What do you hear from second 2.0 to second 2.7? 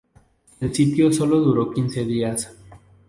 días.